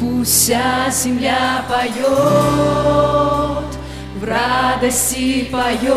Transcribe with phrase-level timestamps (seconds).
[0.00, 2.04] пусть вся земля поет,
[4.16, 5.92] в радости поет.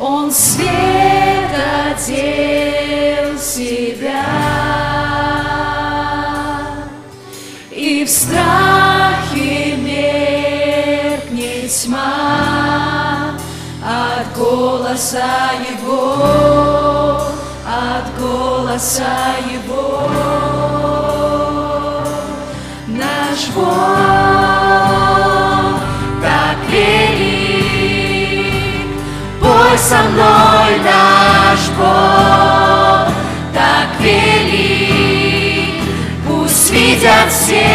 [0.00, 1.50] Он свет
[1.86, 4.24] одел себя,
[7.70, 8.83] и в меркнет
[11.74, 13.34] тьма
[13.82, 17.20] от голоса Его,
[17.66, 19.16] от голоса
[19.52, 20.08] Его.
[22.86, 23.64] Наш Бог
[26.22, 28.06] так велик,
[29.40, 33.08] пой со мной, наш Бог
[33.52, 35.82] так велик,
[36.26, 37.73] пусть видят все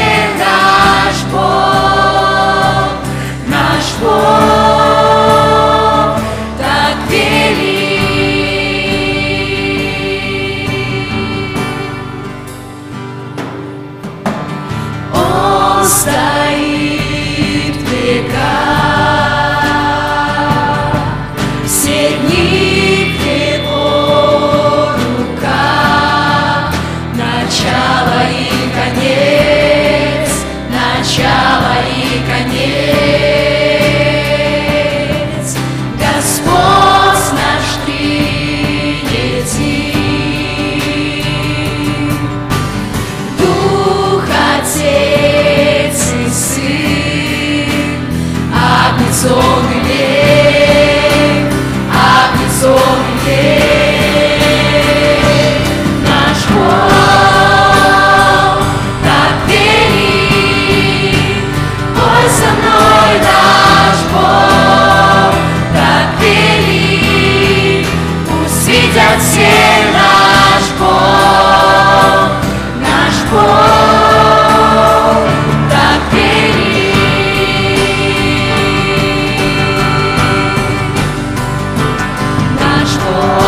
[83.09, 83.39] Наш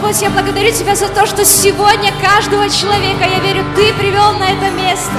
[0.00, 4.44] Господь, я благодарю Тебя за то, что сегодня каждого человека, я верю, Ты привел на
[4.44, 5.12] это место.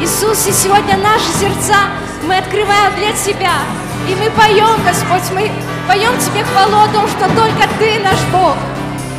[0.00, 1.74] Иисус, и сегодня наши сердца
[2.22, 3.54] мы открываем для Тебя.
[4.08, 5.50] И мы поем, Господь, мы
[5.88, 8.54] поем Тебе хвалу о том, что только Ты наш Бог.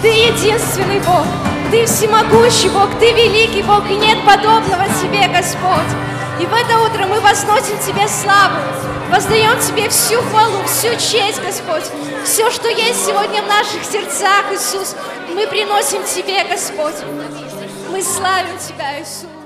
[0.01, 1.25] Ты единственный Бог.
[1.69, 5.91] Ты всемогущий Бог, Ты великий Бог, и нет подобного Тебе, Господь.
[6.39, 8.57] И в это утро мы возносим Тебе славу,
[9.09, 11.83] воздаем Тебе всю хвалу, всю честь, Господь.
[12.23, 14.95] Все, что есть сегодня в наших сердцах, Иисус,
[15.33, 16.95] мы приносим Тебе, Господь.
[17.89, 19.36] Мы славим Тебя, Иисус.